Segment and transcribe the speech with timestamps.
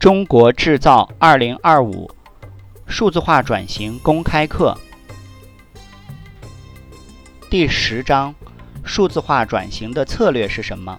[0.00, 2.10] 中国制造二零二五
[2.86, 4.74] 数字化转型公开课
[7.50, 8.34] 第十章：
[8.82, 10.98] 数字化转型的策略是什么？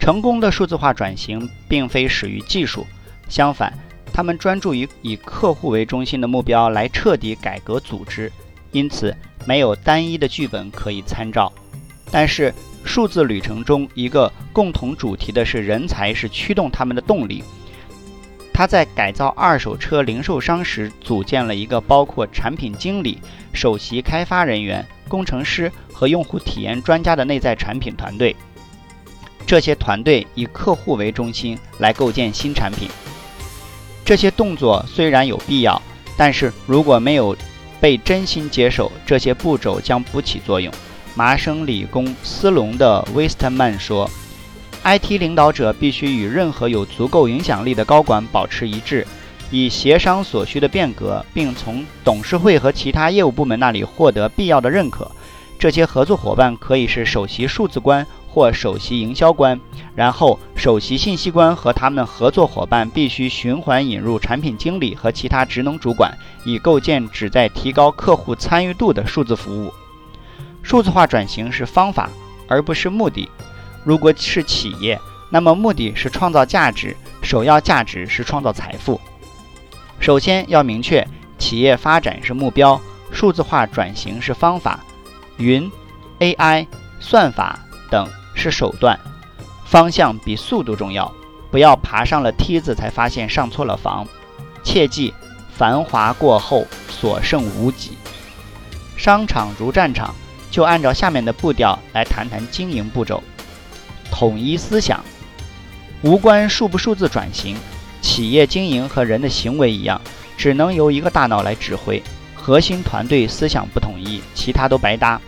[0.00, 2.84] 成功的数字化转型并非始于技术，
[3.28, 3.72] 相反，
[4.12, 8.32] 他们专注于以客户为中心的目标来彻底改革组织，
[8.72, 11.52] 因此没有单一的剧本可以参照。
[12.10, 12.52] 但是，
[12.88, 17.44] 数字旅程中一个共同主题的是人才是驱动他们的动力。
[18.52, 23.18] 他在改造二手车零售商时，组建了一个包括产品经理、
[23.52, 28.34] 首席开发人员、工程师和用户体验专家的内在产品团队。
[29.46, 32.88] 这些团队以客户为中心来构建新产品。
[34.04, 35.80] 这些动作虽然有必要，
[36.16, 37.36] 但是如果没有
[37.80, 40.72] 被真心接受，这些步骤将不起作用。
[41.18, 44.08] 麻省理工斯隆的威斯特曼说
[44.84, 49.04] ：“IT 领导者必须与任何有足够影响力的高管保持一致，
[49.50, 55.10] 以协商所需的变革，并从董事会和其他业务部门那里获得必要的认可。
[55.58, 59.60] 这些合作伙伴可以是首席数字官或首席营销官，
[59.96, 69.72] 然后首席信息官和他们合作伙伴必须循环引入产品经理和其他职能主管，以构建旨在提高客户参与度的数字服务。”
[70.62, 72.10] 数字化转型是方法，
[72.46, 73.28] 而不是目的。
[73.84, 79.00] 如果是企业，那么目的是创造价值，首要价值是创造财富。
[80.00, 81.06] 首先要明确，
[81.38, 84.80] 企业发展是目标，数字化转型是方法，
[85.38, 85.70] 云、
[86.18, 86.66] AI、
[87.00, 87.58] 算法
[87.90, 88.98] 等是手段，
[89.64, 91.12] 方向比速度重要。
[91.50, 94.06] 不要爬上了梯子才发现上错了房。
[94.62, 95.14] 切记，
[95.50, 97.96] 繁华过后所剩无几。
[98.98, 100.14] 商场如战场。
[100.50, 103.22] 就按照下面的步调来谈谈经营步骤。
[104.10, 105.04] 统一思想，
[106.02, 107.56] 无关数不数字转型，
[108.00, 110.00] 企业经营和人的行为一样，
[110.36, 112.02] 只能由一个大脑来指挥。
[112.34, 115.20] 核心团队思想不统一，其他都白搭。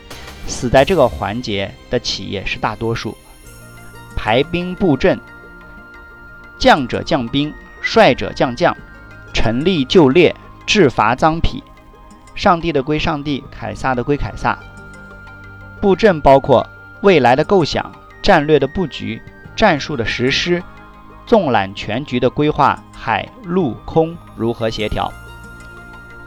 [0.47, 3.17] 死在这个环节的企业是大多数。
[4.17, 5.21] 排兵布阵，
[6.59, 8.77] 将者将兵，帅者将将，
[9.35, 10.35] 陈立就列，
[10.67, 11.63] 制伐赃匹。
[12.35, 14.59] 上帝的归上帝，凯撒的归凯撒。
[15.81, 16.67] 布阵包括
[17.01, 17.91] 未来的构想、
[18.23, 19.21] 战略的布局、
[19.57, 20.63] 战术的实施、
[21.27, 25.11] 纵览全局的规划、海陆空如何协调。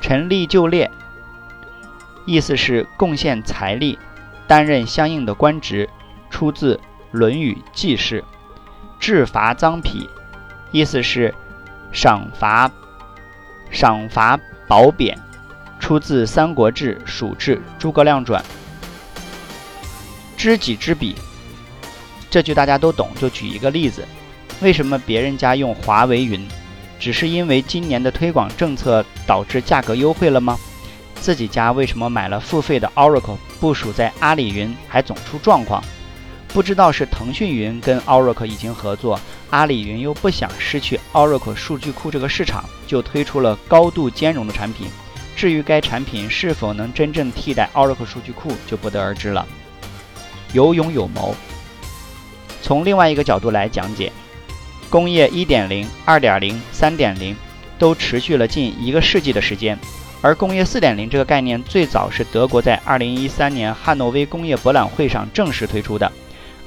[0.02, 0.90] 陈立就列，
[2.26, 3.98] 意思是贡献财力，
[4.48, 5.88] 担任相应的官职，
[6.30, 6.76] 出自
[7.12, 8.22] 《论语记事》。
[9.00, 10.10] 制罚赃匹，
[10.72, 11.36] 意思是
[11.92, 12.72] 赏罚
[13.70, 15.20] 赏罚褒贬，
[15.78, 18.42] 出自《三国志·蜀志·诸葛亮传》。
[20.44, 21.16] 知己知彼，
[22.30, 23.08] 这句大家都懂。
[23.18, 24.06] 就举一个例子，
[24.60, 26.46] 为什么别人家用华为云，
[27.00, 30.60] 只是因为今年的推广政策导致价格优惠了吗？
[31.16, 35.82] 自己家为什么买了付费的 Oracle 部署在阿里云还总出状况？
[36.50, 39.18] 不知道是腾讯云跟 Oracle 已经合作，
[39.50, 44.88] 阿里云又不想失去 Oracle 数据库这个市场，就推出了高度兼容的产品。
[45.38, 49.48] 至于该产品是否能真正替代 Oracle 数据库，就不得而知了。
[50.54, 51.36] 有勇有谋。
[52.62, 54.12] 从另外一个角度来讲解，
[54.90, 57.36] 工业1.0、2.0、3.0
[57.78, 59.78] 都持续了近一个世纪的时间，
[60.22, 66.10] 而工业4.0这个概念最早是德国在2013年汉诺威工业博览会上正式推出的。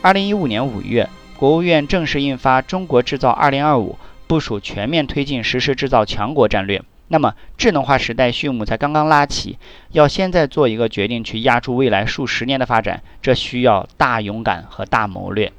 [0.02, 1.08] 2015年5月，
[1.38, 3.92] 国务院正式印发《中国制造2025》，
[4.26, 6.82] 部署全面推进实施制造强国战略。
[7.09, 9.59] 那么，智能化时代序幕才刚刚拉起，
[9.93, 15.53] 要现在做一个决定去压住未来数十年的发展，这需要大勇敢和大谋略。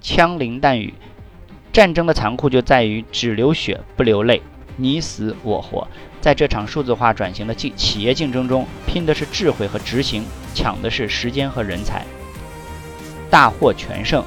[0.00, 0.94] 枪林弹雨，
[1.72, 4.42] 战争的残酷就在于只流血不流泪，
[4.76, 5.86] 你死我活。
[6.20, 12.04] 在这场数字化转型的竞企业竞争中，拼的是智慧和执行，抢的是时间和人才。
[13.30, 14.24] 大获全胜，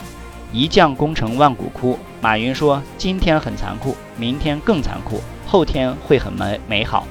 [0.53, 1.99] 一将功成万骨枯。
[2.23, 7.05] 马云说：“今天很残酷，明天更残酷。”后天会很美美好，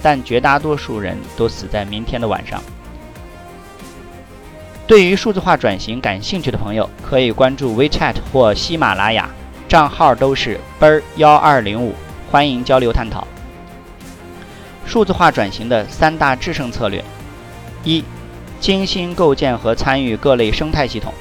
[0.00, 2.62] 但绝大多数人都死在明天的晚上。
[4.86, 9.28] 对于数字化转型感兴趣的朋友，可以关注 WeChat 或喜马拉雅，
[9.66, 11.92] 账号都是 ber 幺二零五，
[12.30, 13.26] 欢迎交流探讨。
[14.86, 17.02] 数字化转型的三大制胜策略：
[17.82, 18.04] 一、
[18.60, 21.12] 精心构建和参与各类生态系统。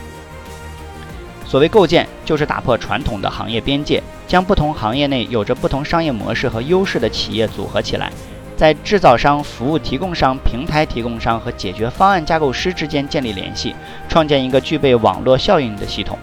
[1.53, 4.01] 所谓构建，就是打破传统的行业边界。
[4.25, 8.11] 将不同行业内有着不同商业模式和优势的企业组合起来，
[8.57, 13.75] 在制造商、服务提供商、平台提供商和解决方案架构师之间建立联系，
[14.09, 16.17] 创建一个具备网络效应的系统。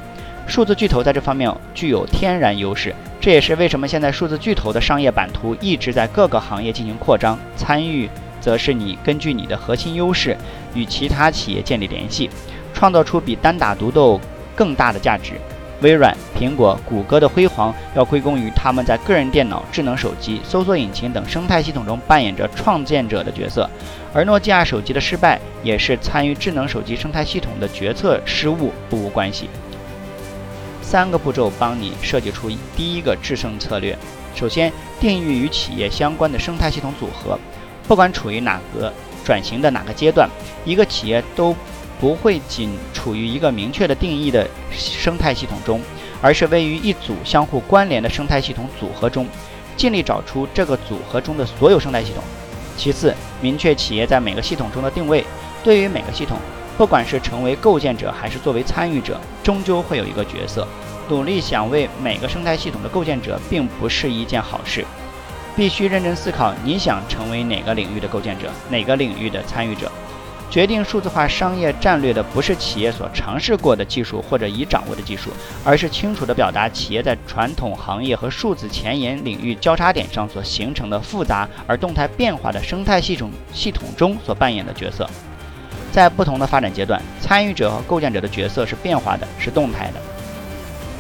[0.49, 7.39] 数字巨头在这方面具有天然优势，这也是为什么现在数字巨头的商业版图一直在各个行业进行扩张。
[7.57, 8.11] 参与
[8.41, 10.37] 则是你根据你的核心优势
[10.75, 12.29] 与其他企业建立联系，
[12.75, 14.21] 创造出比单打独斗
[14.61, 15.41] 更大的价值。
[15.81, 23.67] 微软、苹果、谷歌的辉煌要归功于他们在个人电脑、智能手机、搜索引擎等生态系统中扮演着创建者的角色，
[24.13, 29.49] 而诺基亚手机的失败也是参与智能手机生态系统的决策失误不无关系。
[30.83, 33.97] 三个步骤帮你设计出第一个制胜策略。
[34.35, 34.71] 首先，
[35.01, 37.39] 定义与企业相关的生态系统组合，
[37.89, 38.93] 不管处于哪个
[39.25, 40.29] 转型的哪个阶段，
[40.67, 41.57] 一个企业都。
[42.01, 45.81] 不会仅处于一个明确的定义的生态系统中，
[46.23, 49.27] 而是位于一组相互关联的生态系统组合中，
[49.77, 52.25] 尽力找出这个组合中的所有生态系统。
[52.77, 55.23] 其次，明确企业在每个系统中的定位。
[55.63, 56.39] 对于每个系统，
[56.79, 60.67] 不管是成为构建者还是作为参与者，终究会有一个角色。
[61.11, 64.87] 努力想为每个生态系统的构建者，并不是一件好事。
[65.55, 69.93] 必须认真思考，你想成为哪个领域的构建者，哪个领域的参与者。
[70.51, 75.31] 决定数字化商业战略的不是企业所尝试过的技术或者已掌握的技术，
[75.65, 85.09] 而是清楚地表达企业在传统行业和数字前沿领域交叉点上所形成的复杂而动态变化的生态系统系统中所扮演的角色。
[85.93, 90.01] 在不同的发展阶段，参与者和构建者的角色是变化的，是动态的。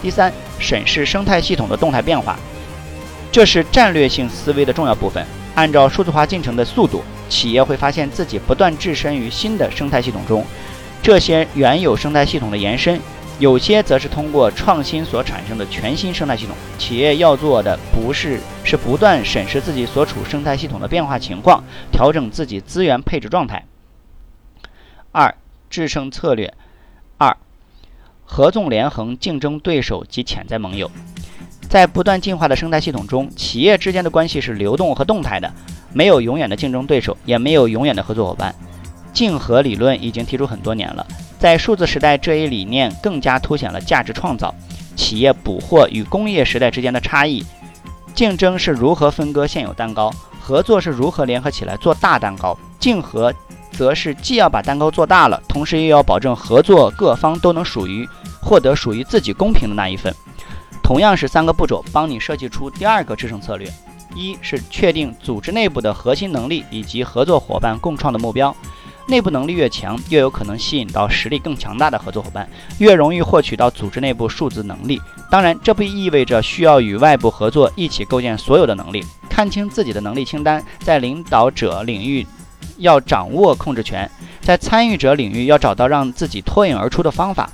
[0.00, 2.36] 第三，审视生态系统的动态变化，
[3.32, 5.26] 这是战略性思维的重要部分。
[5.54, 7.02] 按照数字化进程的速度。
[7.28, 10.44] 企业会发现自己不断置身于新的生态系统中，
[11.00, 13.00] 这些原有生态系统的延伸，
[13.38, 16.56] 有些则是通过创新所产生的全新生态系统。
[16.76, 21.62] 企业要做的不是是不断审视自己所处生态系统的变化情况，
[21.92, 23.64] 调整自己资源配置状态。
[25.12, 25.32] 二、
[25.70, 26.52] 制胜策略
[27.16, 27.36] 二：
[28.24, 30.90] 合纵连横，竞争对手及潜在盟友。
[31.70, 35.48] 在不断进化的生态系统中，企业之间的关系是流动和动态的。
[35.92, 38.52] 没有永远的竞争对手，也没有永远的合作伙伴。
[39.12, 41.06] 竞合理论已经提出很多年了，
[41.38, 44.52] 在数字时代，这一理念更加凸显了价值创造、
[44.96, 47.46] 企业捕获与工业时代之间的差异。
[48.14, 52.58] 竞争是如何分割现有蛋糕，合作是如何联合起来做大蛋糕。
[52.80, 53.32] 竞合
[53.70, 58.08] 则是既要把蛋糕做大了，同时又要保证合作各方都能属于
[58.40, 60.12] 获得属于自己公平的那一份。
[60.90, 63.72] 同样是三个步骤，帮你设计出第二个制胜策略。
[64.12, 68.52] 一是确定组织内部的核心能力以及合作伙伴共创的目标，
[69.06, 75.00] 内部能力越强，越有可能吸引到实力更强大的合作伙伴，越容易获取到组织内部数字能力。
[75.30, 79.04] 当然，这不意味着需要与外部合作一起构建所有的能力。
[79.28, 82.26] 看清自己的能力清单，在领导者领域
[82.78, 84.10] 要掌握控制权，
[84.40, 87.48] 在参与者领域要找到让自己脱颖而出的方法。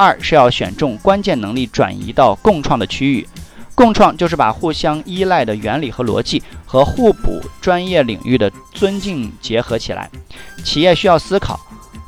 [0.00, 3.28] 二是要选中关键能力转移到共创的区域。
[3.74, 10.08] 共创就是把互相依赖的原理和逻辑和互补专业领域的尊敬结合起来。
[10.64, 11.60] 企业需要思考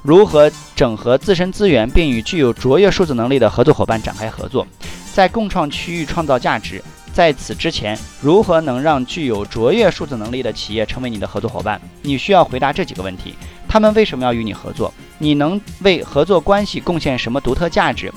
[0.03, 4.67] 如何整合自身资源，并与具有卓越数字能力的合作伙伴展开合作，
[5.13, 6.83] 在共创区域创造价值。
[7.13, 11.81] 在此之前，如何能让具有卓越数字能力的企业成为你的合作伙伴？
[12.01, 13.35] 你需要回答这几个问题：
[13.69, 14.93] 他们为什么要与你合作？
[15.19, 18.11] 你能为合作关系贡献什么独特价值？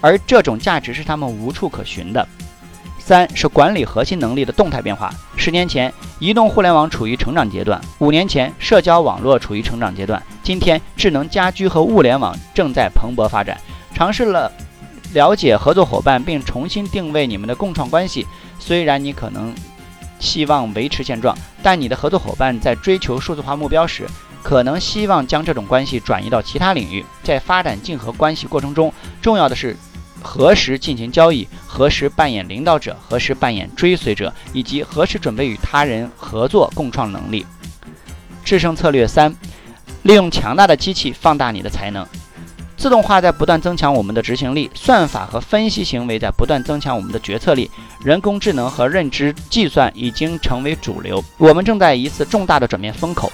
[0.00, 2.28] 而这种价值是他们无处可寻的。
[2.98, 5.12] 三是管理核心能力的动态变化。
[5.36, 13.58] 十年前，移动互联网处于成长阶段；五年前，社交网络处于成长阶段；今天，智能家居和物联网正在蓬勃发展。
[13.94, 14.50] 尝试了
[15.14, 18.26] 了解合作伙伴，并重新定位你们的共创关系。
[18.58, 19.54] 虽然你可能
[20.20, 24.06] 希望维持现状，但你的合作伙伴在追求数字化目标时，
[24.42, 27.02] 可能希望将这种关系转移到其他领域。
[27.22, 28.92] 在发展竞合关系过程中，
[29.22, 29.74] 重要的是。
[30.26, 37.44] 何时进行交易，何时扮演领导者，何时扮演追随者，以及何时准备与他人合作共创能力。
[38.42, 39.36] 制胜策略三：
[40.02, 42.06] 利用强大的机器放大你的才能。
[42.84, 47.70] 自动化在不断增强我们的执行力，算法和分析行为在不断增强我们的决策力，
[48.02, 51.24] 人工智能和认知计算已经成为主流。
[51.38, 53.32] 我们正在一次重大的转变风口。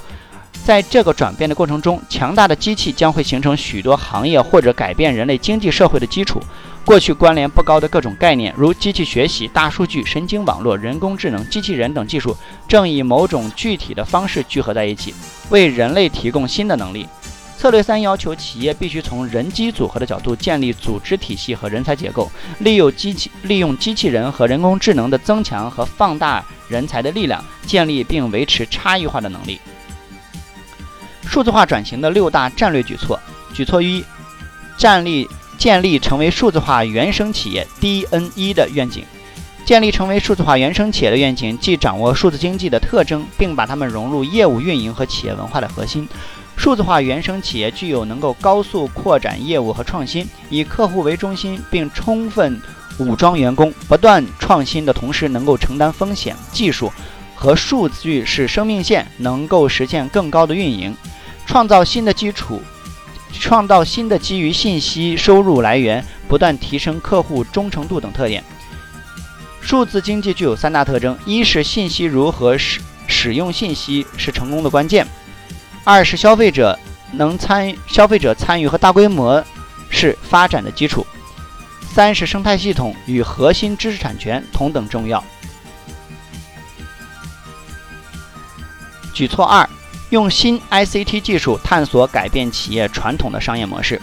[0.63, 6.41] 在这个转变的过程中，强大的机器将会形成许多行业或者改变人类经济社会的基础。
[6.85, 12.37] 过去关联不高的各种概念，如机器学习、大数据、神经网络、人工智能、机器人等技术，
[12.69, 15.13] 正以某种具体的方式聚合在一起，
[15.49, 17.09] 为人类提供新的能力。
[17.61, 29.61] 策略三要求企业必须从人机组合的角度建立组织体系和人才结构，利用机器、利用机器人和人工智能的增强和放大人才的力量，建立并维持差异化的能力。
[31.27, 33.21] 数字化转型的六大战略举措：
[33.53, 34.03] 举措一，
[34.79, 35.29] 站立。
[35.59, 39.05] 建立成为数字化原生企业 （DNE） 的愿景。
[39.67, 46.09] 建立成为数字化原生企业的愿景，既掌握数字经济的特征，并把它们融入业务运营和企业文化的核心。
[46.61, 52.61] 数字化原生企业具有能够高速扩展业务和创新，以客户为中心，并充分
[52.99, 56.37] 武装员工，不断创新的同时，能够承担风险。
[56.53, 56.93] 技术
[57.35, 60.95] 和数据是生命线，能够实现更高的运营，
[61.47, 62.61] 创造新的基础，
[63.33, 68.45] 创造新的基于信息收入来源，不断提升客户忠诚度等特点。
[69.63, 75.07] 数字经济具有三大特征：一是信息如何使使用信息是成功的关键。
[75.85, 76.79] 二是消费者
[77.13, 79.43] 能参消费者参与和大规模
[79.89, 81.07] 是发展的基础。
[81.93, 85.23] 三是生态系统与核心知识产权同等重要。
[89.13, 89.69] 举措二：
[90.11, 94.01] 用新 ICT 技术探索改变企业传统的商业模式。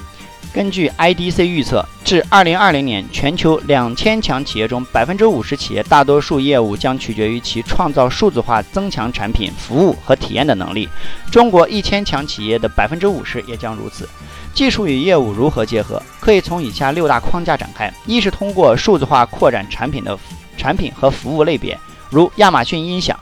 [0.53, 10.89] 根据 IDC 预测，至2020年，全球2000强企业中，50%企业大多数业务将取决于其创造数字化、增强产品、服务和体验的能力。
[11.31, 14.09] 中国1000强企业的50%也将如此。
[14.53, 16.01] 技术与业务如何结合？
[16.19, 20.17] 可以从以下六大框架展开：一是通过数字化扩展产品的
[20.57, 21.77] 产品和服务类别，
[22.09, 23.15] 如亚马逊音响；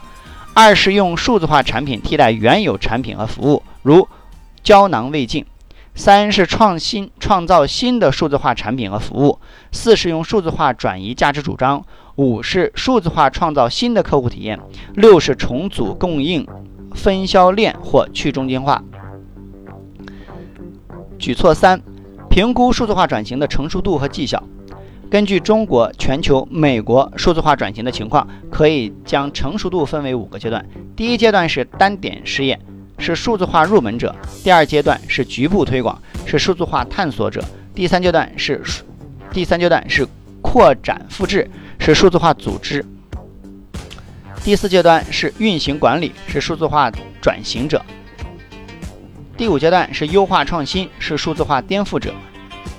[0.54, 4.08] 二是用数字化产品替代原有产品和服务，如
[4.62, 5.44] 胶囊胃镜。
[5.96, 9.40] 三是创新创造新的数字化产品和服务，
[9.72, 11.84] 四是用数字化转移价值主张，
[12.16, 14.60] 五是数字化创造新的客户体验，
[14.94, 16.46] 六是重组供应
[16.94, 18.84] 分销链或去中心化。
[21.18, 21.80] 举措三：
[22.28, 24.42] 评估数字化转型的成熟度和绩效。
[25.10, 30.68] 根据中国、全球、美国数字化转型的情况，可以将成熟度分为五个阶段。
[30.94, 32.60] 第一阶段是单点试验。
[32.98, 38.62] 是数字化入门者，第二阶段是局部推广，是数字化探索者，第三阶段是
[39.32, 40.06] 第三阶段是
[40.40, 41.48] 扩展复制，
[41.78, 42.84] 是数字化组织，
[44.42, 47.84] 第四阶段是运行管理，是数字化转型者，
[49.36, 52.14] 第五阶段是优化创新，是数字化颠覆者。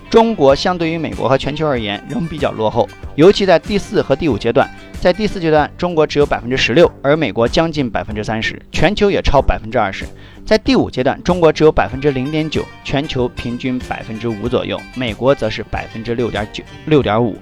[0.09, 4.69] 中国相对于美国和全球而言仍比较落后，尤其在第四和第五阶段。
[4.99, 10.05] 在第四阶段，中国只有百分之十六，而美国将近百分之三十，全球也超百分之二十。
[10.43, 17.37] 在第五阶段，中国只有百分之零点九，全球平均百分之五左右，美国则是百分之六点九六点五。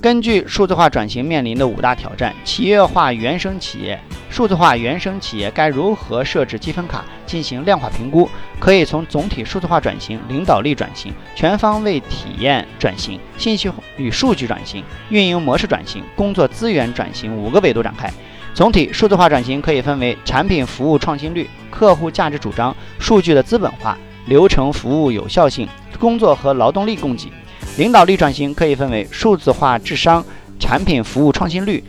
[0.00, 3.98] 根据数字化转型面临的五大挑战，企业化原生企业、
[4.30, 8.30] 数字化原生企业该如何设置积分卡进行量化评估？
[8.60, 18.08] 可以从总体数字化转型、领导力转型、全方位体验转型、信息与数据转型、运营模式转型、工作资源转型五个维度展开。
[18.54, 27.32] 总体数字化转型可以分为产品服务创新率、客户价值主张、数据的资本化、流程服务有效性、工作和劳动力供给。
[27.78, 30.24] 领导力转型可以分为数字化智商、
[30.58, 31.84] 产品服务创新率、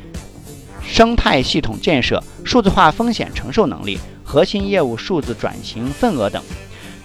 [0.83, 6.43] 生态系统建设、数字化风险承受能力、核心业务数字转型份额等。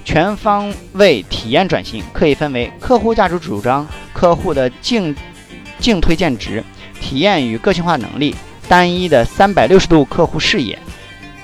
[0.04, 5.16] 全方位体验转型可以分为客户价值主张、客户的净
[5.78, 6.62] 净推荐值、
[7.00, 8.36] 体验与个性化能力、
[8.68, 10.78] 单一的三百六十度客户视野。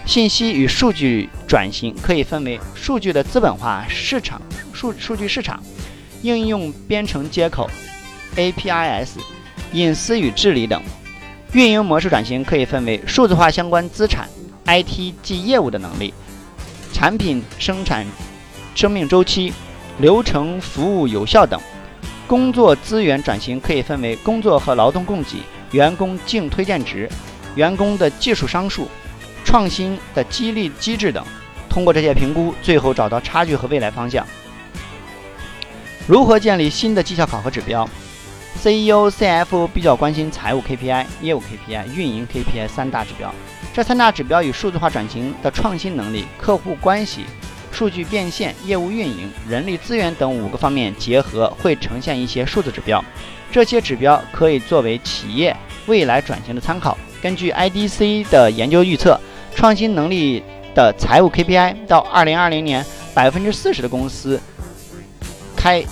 [0.05, 4.43] 信息与数据转型可以分为数据的资本化、市场
[4.75, 5.59] 数数据市场。
[6.23, 7.69] 应用编程接口、
[8.37, 9.11] APIs、
[9.73, 10.83] 隐私与治理等。
[11.53, 14.29] 运营模式转型可以分为数字化相关资产、
[14.67, 16.15] IT 及业务的能力、
[16.93, 18.07] 产品生产
[18.75, 19.53] 生命周期、
[19.99, 21.61] 流程服务有效等。
[22.27, 25.39] 工作资源转型可以分为工作和劳动供给、
[25.73, 27.11] 员工净推荐值、
[27.57, 28.89] 员工的技术商数、
[29.45, 31.25] 创新的激励机制等。
[31.69, 34.25] 通过这些评估，最后找到差距和未来方向。
[36.11, 37.89] 如何建立新的绩效考核指标
[38.59, 43.33] ？CEO、CF 比较关心财务 KPI、业务 KPI、运营 KPI 三大指标。
[43.73, 47.27] 这三大指标与数字化转型的创新能力、客户关系、
[47.71, 53.01] 数据变现、业务运营、人力资源等五个方面结合，会呈现一些数字指标。
[53.53, 56.99] 这些指标可以作为企业未来转型的参考。
[57.23, 59.17] 根据 IDC 的研究预测，
[59.55, 60.43] 创新能力
[60.75, 64.41] 的财务 KPI 到2020年，百分之四十的公司
[65.55, 65.85] 开。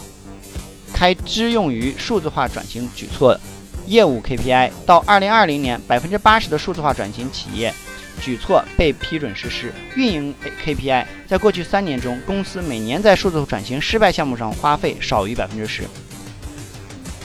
[0.93, 3.39] 开支用于数字化转型举措，
[3.87, 7.73] 业务 KPI 到二零二零年，百分之八十的数字化转型企业
[8.21, 9.73] 举措被批准实施。
[9.95, 15.85] 运营 KPI 在过去三年中，公司每年在数字转型失败项目上花费少于百分之十。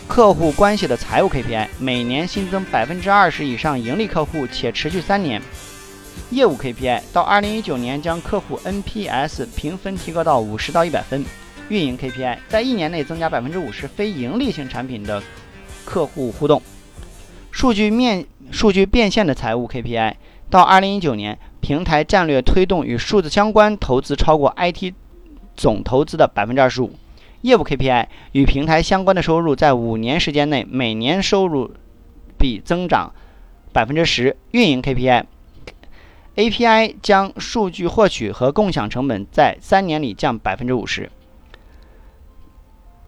[0.08, 5.42] 客户关系的财务 KPI 每年新增百分之二十以上盈利客户，且持续三年。
[6.30, 11.26] 业务 KPI 到二零一九年将客户 NPS 评分提高到五十到一百分。
[11.70, 15.22] 运营 KPI，在一年内增加百分之五十非盈利性产品的
[15.86, 16.62] 客户互动。
[17.52, 20.16] 数据面数据变现的财务 KPI，
[20.50, 24.94] 到二零一九年，平台战略推动与数字相关投资超过 IT
[25.56, 26.92] 总投资的百分之二十五。
[27.42, 31.72] 业务 KPI 与平台相关的收入在五年时间内每年收入
[32.38, 33.14] 比增长
[33.72, 34.38] 百分之十。
[34.52, 35.26] 运营 KPI
[36.36, 41.12] API 将数据获取和共享成本在三年里降百分之五十。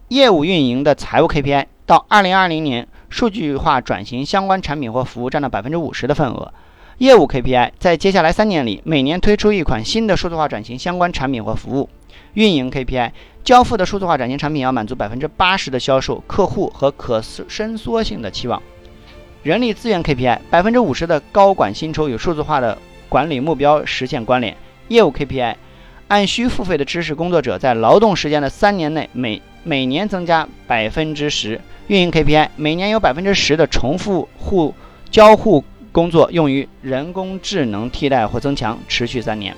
[0.08, 6.54] 业务运营的财务 KPI 到二零二零年，数据化转型相关产品或服务占到百分之五十的份额。
[6.98, 11.88] 业务 KPI 在接下来三年里，每年推出一款新的数字化转型相关产品或服务。
[12.34, 13.10] 运营 KPI
[13.42, 18.62] 交付的数字化转型产品要满足百分之八十的销售客户和可伸缩性的期望。
[19.42, 24.56] 人力资源 KPI 百分之五十的高管薪酬与数字化的管理目标实现关联。
[24.86, 25.56] 业务 KPI
[26.06, 34.72] 按需付费的知识工作者在劳动时间的三年内每每年增加百分之十，运营 KPI 每年有百分之十的重复互
[35.10, 39.56] 交互工作用于人工智能替代或增强，持续三年。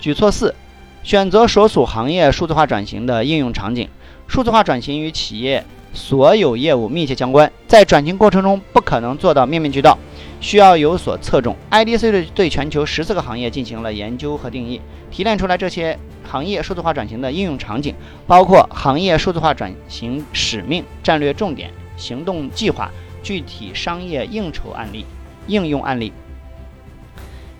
[0.00, 0.54] 举措四：
[1.02, 3.86] 选择所属行业数字化转型的应用场景。
[4.26, 9.98] 数字化转型与企业所有业务密切相关，在转型过程中不可能做到面面俱到，
[10.40, 11.56] 需要有所侧重。
[11.70, 14.80] IDC 对对全球十四个行业进行了研究和定义，
[15.10, 15.98] 提炼出来这些。
[16.22, 17.92] 行业数字化转型的应用场景
[18.24, 22.88] 包括行业数字化转型使命、战略重点、行动计划、
[23.20, 25.04] 具体商业应酬案例、
[25.48, 26.12] 应用案例。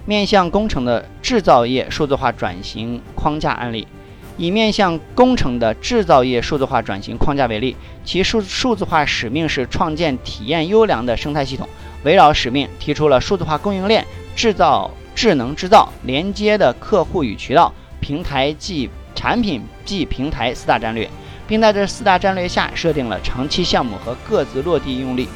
[0.06, 3.88] 面向工程的制造业数字化转型框架案例，
[4.36, 11.68] 以面向工程的制造业数字化转型框架为例，其数数字化使命是创建体验优良的生态系统。
[12.04, 17.72] 围绕使命，提出了数字化供应链、制造智能制造、连接的客户与渠道。
[18.00, 21.06] 平台即产品即平台四大战略，
[21.46, 25.28] 并在这四大战略下设定了长期项目和各自落地用力。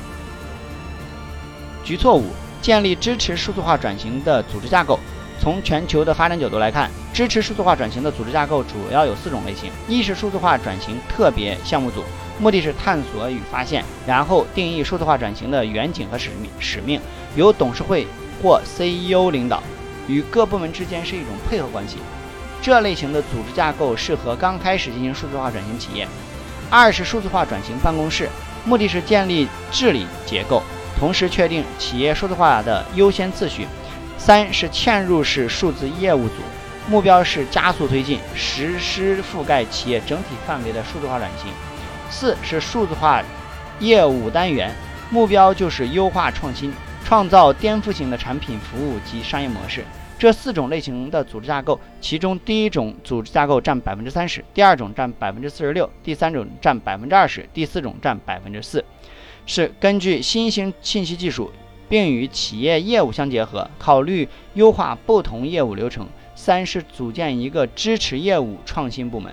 [1.84, 2.24] 举措五：
[2.62, 4.98] 建立支持数字化转型的组织架构。
[5.44, 12.02] 从全球的发展角度来看，支持数字化转型的组织架构主要有四种类型：一是数字化转型特别项目组，
[12.40, 16.98] 目的是探索与发现，然后定义数字化转型的远景和使命，使命
[17.36, 18.06] 由董事会
[18.42, 19.62] 或 CEO 领导，
[20.08, 21.98] 与各部门之间是一种配合关系。
[22.62, 26.08] 这类型的组织架构适合刚开始进行数字化转型企业。
[26.70, 28.30] 二是数字化转型办公室，
[28.64, 30.62] 目的是建立治理结构，
[30.98, 33.66] 同时确定企业数字化的优先次序。
[34.16, 36.34] 三是嵌入式数字业务组，
[36.88, 41.50] 目标是加速推进实施覆盖企业整体范围的数字化转型。
[42.10, 43.22] 四是数字化
[43.80, 44.72] 业务单元，
[45.10, 46.72] 目标就是优化创新，
[47.04, 49.84] 创造颠覆性的产品服务及商业模式。
[50.16, 58.82] 这四种类型的组织架构，其中第一种组织架构占百分之三十，第二种占百分之四十六，第三种占百分之二十，第四种占百分之四，
[59.44, 61.50] 是根据新兴信息技术，
[61.94, 66.08] 并与企业业务相结合，考虑优化不同业务流程。
[66.34, 69.32] 三是组建一个支持业务创新部门。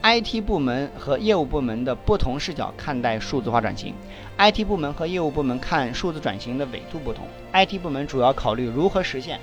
[0.00, 3.92] IT 部门和业务部门的不同视角看待数字化转型。
[4.38, 7.26] IT 部门和业务部门看数字转型的纬度不同。
[7.52, 9.40] IT 部门主要考虑如何实现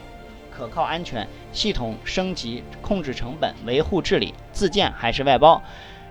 [0.49, 5.61] 可靠、安全、系统升级、控制成本、维护治理，自建还是外包。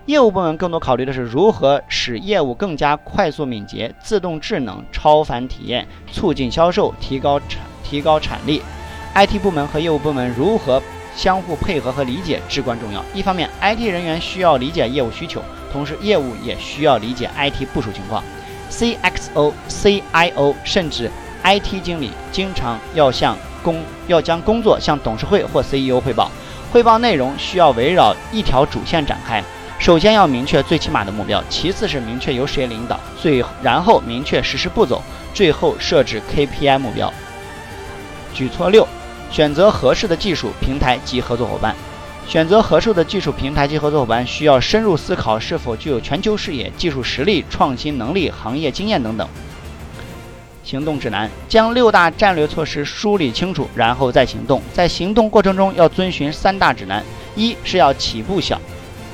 [0.07, 8.61] 业务部门更多考虑的是如何使业务更加快速敏捷、自动智能、超凡体验，促进销售、提高产提高产力。
[9.13, 10.81] IT 部门和业务部门如何？
[11.13, 13.03] 相互配合和理解至关重要。
[13.13, 18.23] 一方面，IT 人员需要理解业务需求，同时业务也需要理解 IT 部署情况。
[18.71, 21.11] CXO、CIO 甚至
[21.43, 26.31] IT 经理经常要向工要将工作向董事会或 CEO 汇报，
[26.71, 29.43] 汇报内容需要围绕一条主线展开。
[29.81, 35.01] 首先要明确最起码的目标，其次是明确由谁领导，最然后明确实施步骤，
[35.33, 37.11] 最后设置 KPI 目标。
[38.31, 38.87] 举措六。
[39.31, 41.73] 选择合适的技术平台及合作伙伴。
[42.27, 49.27] 选择合适的技术平台及合作伙伴，需要深入思考是否具有全球视野、技术实力、创新能力、行业经验等等。
[50.63, 54.61] 行动指南：将六大战略措施梳理清楚，然后再行动。
[54.71, 57.03] 在行动过程中要遵循三大指南：
[57.35, 58.61] 一是要起步小，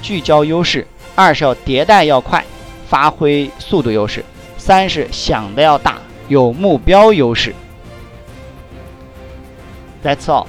[0.07, 2.41] 聚焦优势；二是要迭代要快，
[2.87, 4.21] 发挥速度优势；
[4.57, 5.97] 三是想的要大，
[6.29, 7.53] 有目标优势。
[10.01, 10.47] That's all.